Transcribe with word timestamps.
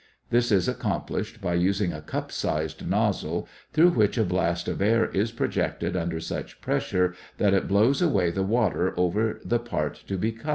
This 0.31 0.51
is 0.51 0.67
accomplished 0.67 1.41
by 1.41 1.53
using 1.53 1.93
a 1.93 2.01
cup 2.01 2.31
shaped 2.31 2.83
nozzle 2.83 3.47
through 3.71 3.89
which 3.91 4.17
a 4.17 4.23
blast 4.25 4.67
of 4.67 4.81
air 4.81 5.05
is 5.11 5.31
projected 5.31 5.95
under 5.95 6.19
such 6.19 6.59
pressure 6.59 7.13
that 7.37 7.53
it 7.53 7.67
blows 7.67 8.01
away 8.01 8.31
the 8.31 8.41
water 8.41 8.95
over 8.97 9.39
the 9.45 9.59
part 9.59 9.93
to 10.07 10.17
be 10.17 10.31
cut. 10.31 10.49